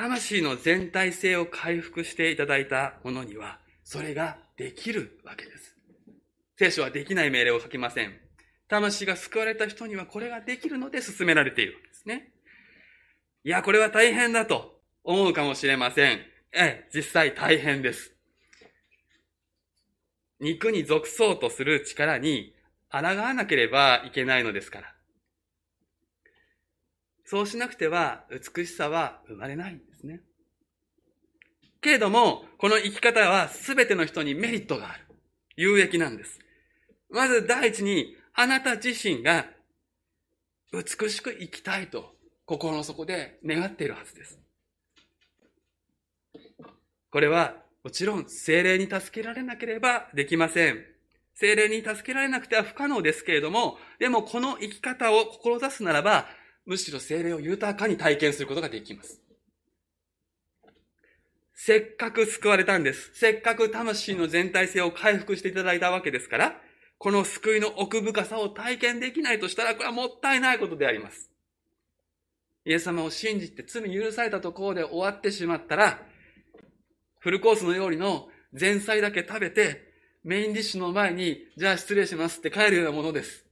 [0.00, 5.76] 魂の全体性を回復していただいたものには、それができるわけです。
[6.58, 8.14] 聖書はできない命令を書きません。
[8.66, 12.32] 魂が救われた人にはこれができるので進められているわけですね。
[13.44, 16.20] いや、これは大変だと思うかもしれません。
[16.52, 18.14] ええ、実際大変です。
[20.40, 22.54] 肉に属そうとする力に
[22.90, 24.94] 抗わなければいけないのですから。
[27.26, 30.20] そうしなくては美しさは生まれないんすね。
[31.80, 35.06] けれども、この生き方は全ての人にメリットがある。
[35.56, 36.38] 有益なんです。
[37.10, 39.46] まず第一に、あなた自身が
[40.72, 42.14] 美しく生きたいと
[42.46, 44.38] 心の底で願っているはずです。
[47.10, 50.84] これはもちろん精霊に助けられなければできません。
[51.34, 56.26] 精霊に助けられなくては不可能ですけれども、でもこの生き方を志すならば、
[56.66, 59.20] むしろ精霊を豊かに体験することができます。
[61.62, 63.10] せっかく救われたんです。
[63.12, 66.56] せっかく魂の全体性を回復していただいたわけですから、
[66.96, 71.30] この救いの奥深さを体験できないとしたら、これはもったいないことであります。
[72.64, 76.00] イエス様を信じて罪許されたところで終わってしまったら、
[77.18, 79.92] フルコースの料理の前菜だけ食べて、
[80.24, 83.44] メインディッシュの前に、じゃあ失礼しますって帰るようなものです。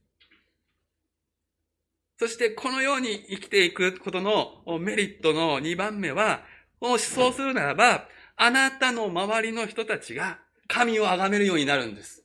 [2.17, 6.43] そしてこのように生きていくことのメリットの2番目は、
[6.81, 12.23] もしそうするならば、あなたの周りの人たちが神を崇めるようになるんです。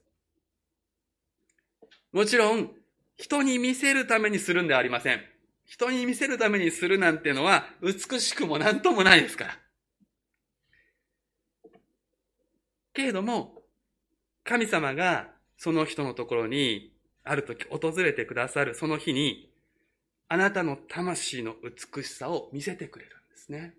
[2.13, 2.71] もちろん、
[3.17, 5.21] 人に見せるためにするんではありません。
[5.65, 9.59] 人に見せるためにするなんてのは、美しくもなんともないですから。
[12.93, 13.63] けれども、
[14.45, 16.93] 神様がその人のところに
[17.25, 19.51] ある時訪れてくださるその日に、
[20.29, 23.75] あなたの魂の美しさを見せてくれるんですね。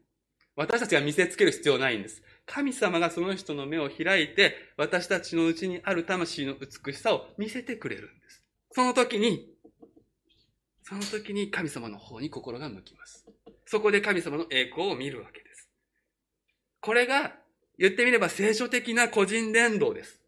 [0.56, 2.24] 私たちが見せつける必要ないんです。
[2.46, 8.44] 神様がその人の目を開いて、私たちのうちにある魂の美しさを見せてくれるんです。
[8.72, 9.50] その時に、
[10.84, 13.26] その時に神様の方に心が向きます。
[13.66, 15.70] そこで神様の栄光を見るわけです。
[16.80, 17.34] これが、
[17.78, 20.22] 言ってみれば聖書的な個人伝道です。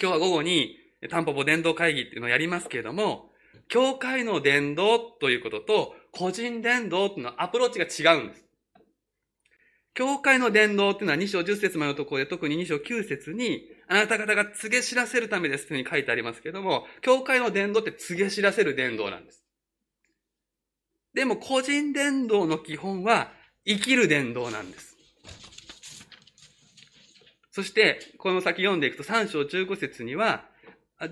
[0.00, 0.76] 今日は午後に、
[1.08, 3.30] タンポポ伝道会議っていうのをやりますけれども、
[3.68, 8.43] 教会の伝道ということと、個人伝道っていうのはアプローチが違うんです。
[9.94, 19.44] 教会の伝道っていうのは2章10節までのところで特に2章9節にあなた方が告げ知らせるためですというふうに書いてありますけども、教会の伝道って告げ知らせる伝道なんです。
[21.14, 23.30] でも個人伝道の基本は
[23.64, 24.96] 生きる伝道なんです。
[27.52, 30.48] そして、この先読んでいくと3章15節には、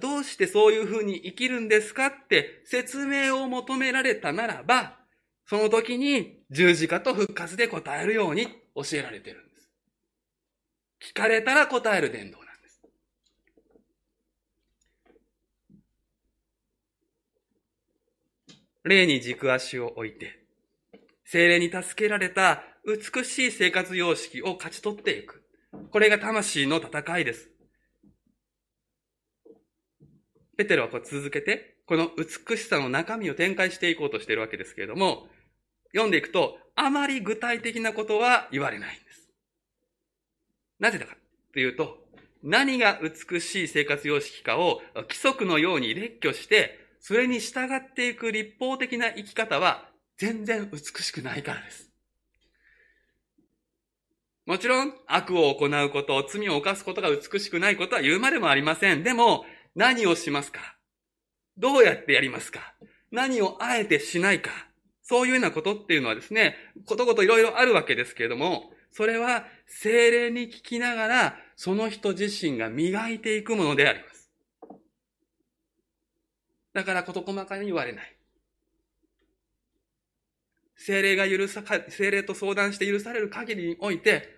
[0.01, 4.99] どうしてそういうふうに生きるんですかって説明を求められたならば、
[5.47, 9.71] その時に十字架と復活で答えるように教えられてるんです。
[11.01, 12.83] 聞かれたら答える伝道なんです。
[18.85, 20.45] 霊に軸足を置いて、
[21.25, 25.43] 精霊に助けられた美しい生活様式を勝ち取っていく。
[25.91, 27.51] これが魂の戦いです。
[30.57, 35.29] ペテロはこう続けて、この美しさの中身を展開していこうとしているわけですけれども、
[35.93, 39.29] 読んでいくと、あまり具体的なことは言われないんです。
[40.79, 41.17] なぜだか
[41.53, 41.99] というと、
[42.43, 51.91] 何が美しい生活様式かを規則のように列挙して、それに従っていく立法的な生き方は全然美しくないからです。
[54.45, 59.05] もちろん悪を行うこと、罪を犯すことが美しくないことは言うまでもありません。
[59.05, 59.45] でも、
[59.77, 60.77] 何をしますか？
[61.57, 62.75] どうやってやりますか？
[63.13, 64.51] 何をあえてしないか？
[65.13, 66.57] そういうようなことっていうのはですね、
[66.87, 74.31] ことごといろいろあるわけですけれども、それは精霊に聞きながら、その人自身が磨いていくものであります。
[76.73, 78.17] だから事細かに言われない。
[80.77, 84.35] 精霊が許さ、精霊と相談して許される限りにおいて、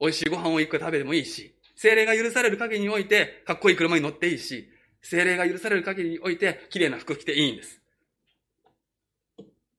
[0.00, 4.68] 美味しいご飯を一個食べてもいいし、精霊が許される限りにおいて、かっこいい車に乗っていいし、
[5.00, 7.80] 精霊が許される限りにおいて、綺麗な服着ていいんです。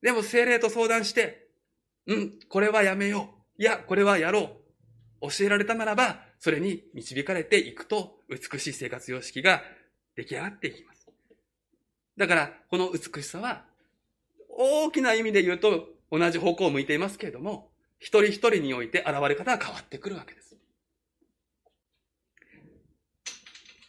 [0.02, 1.48] でも精霊と相談して、
[2.08, 3.62] うん、これはやめよう。
[3.62, 4.58] いや、これはやろ
[5.22, 5.30] う。
[5.30, 9.62] 教えられたならば、それに導かれていくと、美しい生活様式が
[10.16, 11.08] 出来上がっていきます。
[12.18, 13.66] だから、この美しさは、
[14.50, 20.56] 大きな意味で言うと、同じ方向を向いていますけれども、一人一人において現れ方が変わってくるわけです。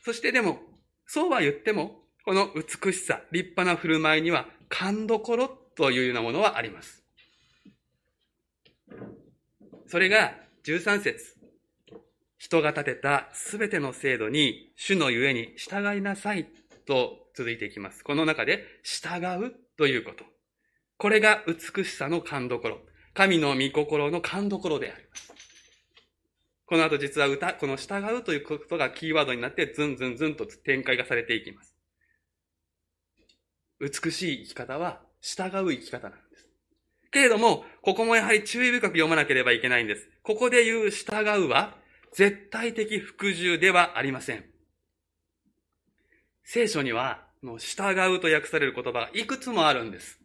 [0.04, 0.61] そしてでも、
[1.06, 7.02] そうは言っても、この美しさ、立派な振る舞いには、勘どころというようなものはあります。
[9.86, 11.38] それが、13節
[12.36, 16.50] 人が立てたすべての制度に、主のゆえに従いなさい
[16.86, 18.04] と続いていきます。
[18.04, 20.24] この中で、従うということ。
[20.98, 22.80] これが美しさの勘どころ。
[23.14, 25.32] 神の御心の勘どころであります。
[26.66, 31.74] この後実は歌、この従うということがキーワードになってズンズンズンと展開がされていきます。
[33.80, 36.48] 美しい生き方は従う生き方なんです。
[37.10, 40.08] けれども、ここもやはり注意深く読まなければいけないんです。
[40.22, 41.76] ここで言う従うは、
[42.12, 44.44] 絶対的服従ではありません。
[46.44, 47.26] 聖書には、
[47.58, 50.20] 従うと訳される言葉がいくつもあるんです。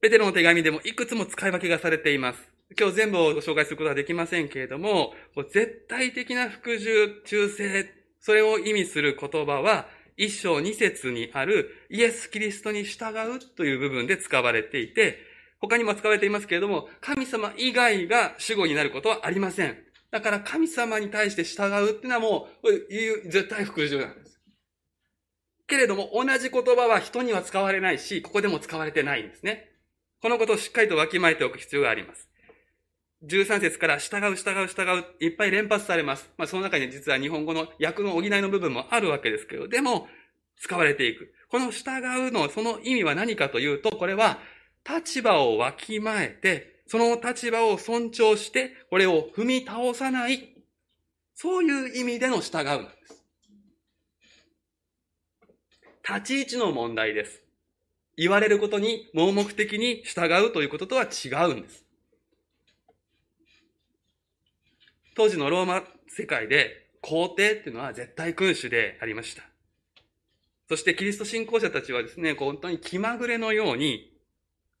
[0.00, 2.38] ペテロの手紙でもいくつも使い分けがされています。
[2.78, 5.14] 今日全部をご紹介することはできませんけれども、
[5.50, 7.88] 絶対的な服従、忠誠、
[8.20, 9.86] それを意味する言葉は、
[10.16, 15.18] 一章二節にあるイエス・キリストに従うという部分で使われていて、
[15.60, 19.76] 他にも使われていますけれども、神様以外が主語になることはありません。
[20.10, 24.40] だから神様に対して従うっていうのはもう、絶対服従なんです。
[25.66, 29.70] けれども、同じ言葉は人には使われないし、ここでも使われてないんですね。
[30.20, 32.28] このことをしっかりとわきまえておく必要があります。
[33.26, 36.30] 13節から従う、従う、従う、いっぱい連発されます。
[36.36, 40.08] まあ、その中に実は日本語の訳の補いの部分もあるわけですけど、でも、
[40.56, 41.32] 使われていく。
[41.48, 41.90] この従
[42.28, 44.38] うの、その意味は何かというと、これは、
[44.88, 50.54] 立場をわきまえて、その立場を尊重して、これを踏み倒さない。
[51.34, 53.24] そういう意味での従うなんです。
[56.06, 57.42] 立ち位置の問題です。
[58.16, 61.84] 言われることに盲目的に従うということとは違うんです。
[65.14, 69.42] 当時のローマ世界で皇帝っていうのは絶対君主でありました。
[70.68, 74.12] そしてキリスト信仰者たちはですね、本当に気まぐれのように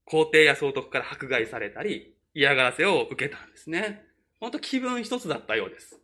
[0.04, 4.02] 皇帝や総督から迫害されたり嫌がらせを受けたんですね。
[4.40, 6.00] 本当気分一つだったようです。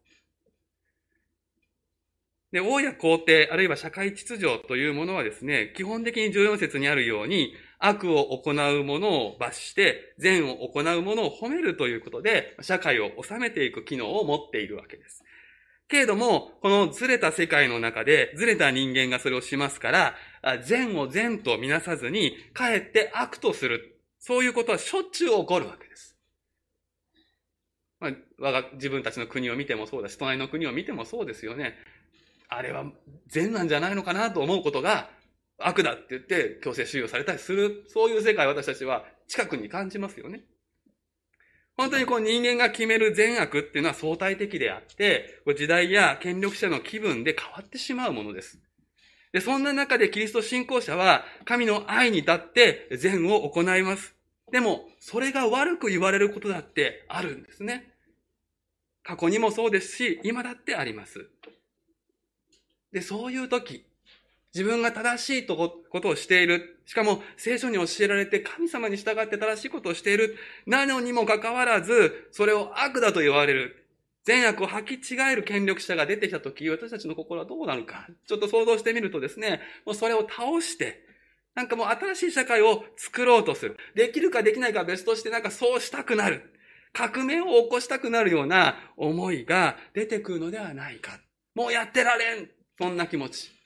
[2.53, 15.25] で、王や皇帝、あるいは社会秩序というものはですね、基本的に14節にあるように、悪を行うものを罰して、善を行うものを褒めるということで、社会を治めていく機能を持っているわけです。
[15.89, 20.15] けれども、このずれた世界の中で、ずれた人間がそれをしますから、
[20.63, 23.99] 善を善とみなさずに、かえって悪とする。
[24.19, 26.17] そういうことはしょっちゅう起こるわけです。
[27.99, 31.75] まあ、我が自分たちの国を見てもそうだし、隣の国を見てもそうですよね。
[32.49, 32.85] あれは
[33.29, 35.09] 善なんじゃないのかなと思うことが
[35.61, 40.45] 悪だって言って強制収容されたりする、そういう世界を私たちは近くに感じますよね。
[41.77, 48.61] 本当にこう人間が決める善悪っていうのは相対的であって、時代や権力者の気分で変わってしまうものです。
[49.33, 54.15] で、そんな中でキリスト信仰者は神の愛に立って善を行います。
[54.53, 57.95] でも、それが悪く言われることだってあるんですね。
[59.03, 61.31] 過去にもそうですし、今だってあります。
[62.93, 63.87] で、そういう時、
[64.55, 66.83] 自分が正しいとことをしている。
[66.87, 70.37] しかも聖書に教えられて神様に従って正しいことをしている。
[70.67, 73.77] なのにもかかわらず、それを悪だと言われる。
[74.25, 78.09] 善悪を履き違える権力者が出てきたとき、私たちの心はどうなるか。
[78.27, 81.05] ちょっと想像してみるとですね、もうそれを倒して、
[81.55, 83.77] なんかもう新しい社会を作ろうとする。
[83.95, 86.43] できるかできないか別としてなんかそうしたくなる。
[86.93, 91.21] 革命を起こしたくなるような思いが出てくるのではないか。
[91.55, 92.51] もうやってられん。
[92.79, 93.60] そんな気持ち。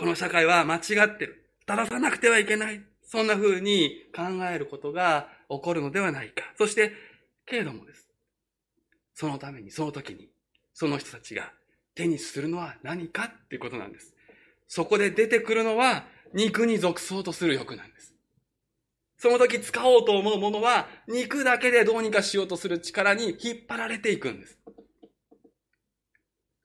[0.00, 1.44] この社会は間違ってる。
[1.66, 2.80] 正さなくてはいけない。
[3.02, 6.42] そんな風に考えることが起こるのではないか。
[6.56, 6.92] そして、
[7.44, 8.08] けれどもです。
[9.12, 10.30] そのために、その時に、
[10.72, 11.52] その人たちが
[11.94, 14.14] 手にするのは何かっていうことなんです。
[14.68, 18.14] そこで出てくるのは、肉に属そうとする欲なんです。
[19.18, 24.58] その時使おうと思うものは、肉だけでどうにかしようとする力に引っ張られていくんです。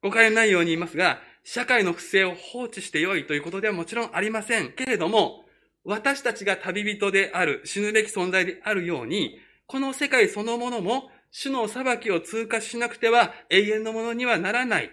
[0.02, 4.74] 誤解のないように言いますが、社会の不正を放置してよいということではもちろんありません。
[4.74, 5.46] けれども、
[5.84, 9.38] 私たちが旅人である、死ぬべき存在であるように、
[9.68, 14.92] この世界そのものも、主の裁きを通過しなくては永遠のものにはならない。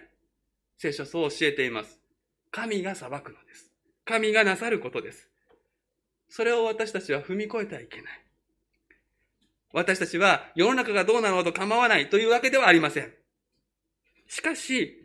[0.77, 1.99] 聖書そう教えています。
[2.51, 3.71] 神が裁くのです。
[4.05, 5.27] 神がなさることです。
[6.29, 8.21] それを私たちは踏み越えてはいけない。
[9.71, 13.11] 私たちは世の中がどうなろうと構わないというわけではありません。
[14.27, 15.02] しかし、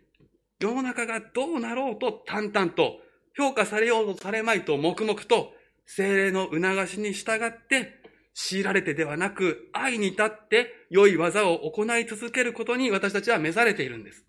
[0.61, 2.99] 世の中がどうなろうと淡々と
[3.37, 5.53] 評価されようとされまいと黙々と
[5.87, 8.03] 精霊の促しに従って、
[8.35, 14.25] 強いられてではなく、愛に立って良い技を行い続けることに私たちは召されているんです。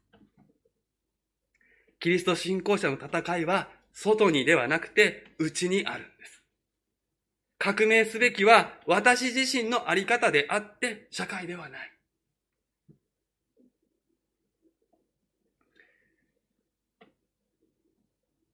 [1.99, 6.43] キリスト信仰者の戦いは、外にではなくて、内にあるんです。
[7.57, 11.98] 革命すべきは、私自身のあり方であって、社会ではない。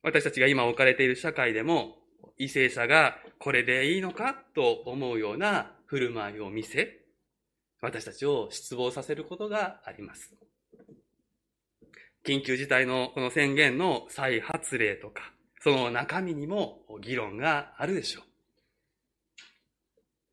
[0.05, 1.95] 私たちが今置かれている社会でも、
[2.37, 4.35] 為政者がこれでいいのか？
[4.53, 6.99] と思うような振る舞いを見せ、
[7.81, 10.35] 私たちを失望させることがあります。
[12.23, 18.23] 緊急事態のこの宣言の再発令とか、その中身にも議論があるでしょう。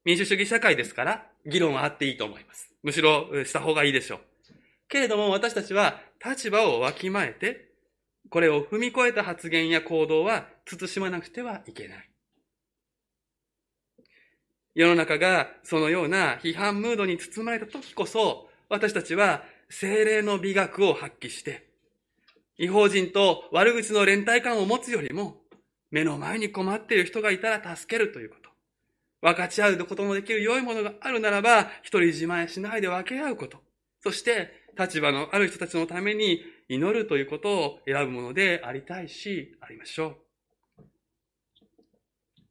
[0.04, 2.70] 民主主義社会ですから、議論はあっていいと思います。
[2.82, 4.20] むしろした方がいいでしょう。
[4.90, 7.71] けれども私たちは立場をわきまえて、
[8.32, 12.10] これを踏み越えた発言や行動は慎まなくてはいけない。
[14.74, 21.68] 世の中がそのような批判ムードに包まれた時こそ、私たちは精霊の美学を発揮して、
[22.56, 25.36] 違法人と悪口の連帯感を持つよりも、
[25.90, 28.48] 目の前に困っている人がいたら助けるということ。
[29.20, 33.58] 分かち合うことのできる良いものがあるならば、一人自慢しないで分け合うこと。
[34.00, 40.16] そして、立場のある人たちのために祈るということを選ぶものでありたいし、ありましょう。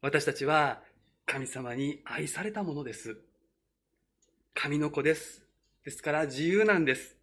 [0.02, 0.82] 私たちは
[1.26, 3.18] 神様に愛されたものです。
[4.54, 5.44] 神の子です。
[5.84, 7.16] ですから自由なんです。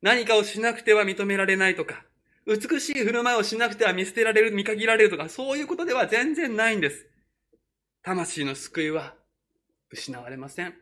[0.00, 2.04] 何かをしなくては認められないとか、
[2.44, 7.06] 美しい振る舞いをしなくては見捨てられる、見限られるとか、そういうことでは全然ないんです。
[8.02, 9.14] 魂の救いは
[9.90, 10.74] 失われません。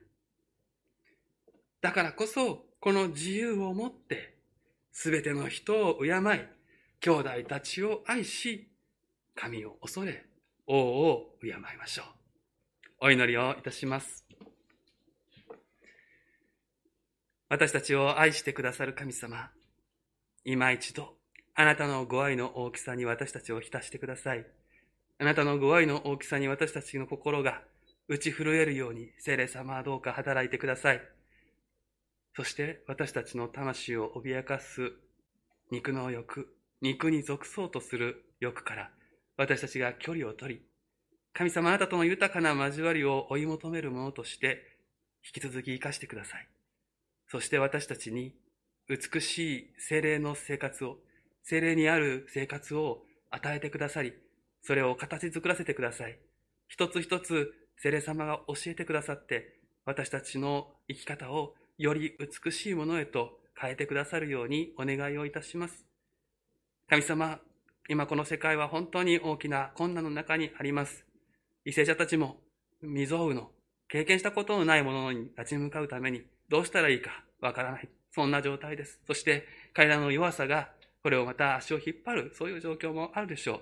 [1.82, 4.38] だからこそ、この自由をもって、
[4.90, 6.12] すべての人を敬い、
[7.00, 8.70] 兄弟たちを愛し、
[9.34, 10.24] 神を恐れ、
[10.66, 12.06] 王を敬いましょう。
[13.02, 14.24] お祈りをいたします。
[17.50, 19.50] 私たちを愛してくださる神様、
[20.46, 21.16] 今一度、
[21.54, 24.46] あなたのご愛の大きさに私たちを浸してください。
[25.18, 27.60] あなたのご愛の大きさに私たちの心が
[28.08, 31.19] 打ち震えるように、聖霊様はどうか働いてください。
[32.34, 34.92] そして私たちの魂を脅かす
[35.70, 38.90] 肉の欲、肉に属そうとする欲から
[39.36, 40.62] 私たちが距離を取り、
[41.32, 44.78] 神様あなたとの豊かな交わりを追い求めるものとして
[45.24, 46.48] 引き続き生かしてください。
[47.28, 48.34] そして私たちに
[48.88, 50.98] 美しい精霊の生活を、
[51.44, 54.12] 精霊にある生活を与えてくださり、
[54.62, 56.18] それを形作らせてください。
[56.66, 62.14] 一つ一つ精霊様が教えてくださって、私たちの生き方をより
[62.44, 65.86] 美しいものへと変えてくださるようにお願いをいたします。
[66.90, 67.40] 神様、
[67.88, 71.06] 今この世界は本当に大きな困難の中にあります。
[71.64, 72.36] 為政者たちも
[72.82, 73.50] 未曾有の
[73.88, 77.88] 経験したことのないものに立ち向かうためにどうしたらいいかわからない。
[78.10, 79.00] そんな状態です。
[79.06, 80.68] そして彼らの弱さが
[81.02, 83.60] これをまた足を引っ張る、そういう状況もあるでしょう。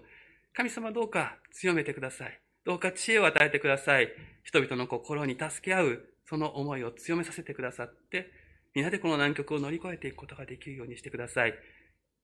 [0.55, 2.41] 神様どうか強めてください。
[2.65, 4.09] どうか知恵を与えてください。
[4.43, 8.31] 人々の心に助け合う、その思いを強めさせてくださって、
[8.75, 11.55] 皆でこの難局を乗り越えていくことができるようにしてください。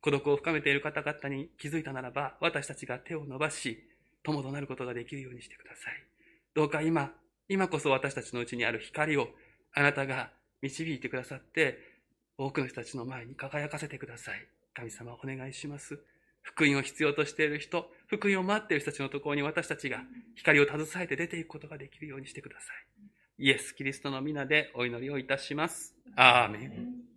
[0.02, 3.82] 孤独を深めている方々に気づいたならば、私たちが手を伸ばし、
[4.22, 5.94] 友となることができるようにしてください。
[6.54, 7.12] どうか今、
[7.48, 9.28] 今こそ私たちのうちにある光を、
[9.72, 10.30] あなたが
[10.60, 11.78] 導いてくださって、
[12.36, 14.46] 多くの人たちの前に輝かせてください。
[14.74, 15.98] 神様お願いします。
[16.42, 20.02] 福音を必要としている人、福音を待っている人たちのところに私たちが
[20.34, 23.13] 光を携えて出ていくことができるようにしてください。
[23.38, 25.94] イエス・キリストの皆でお祈りをいたします。
[26.14, 27.13] アーメン。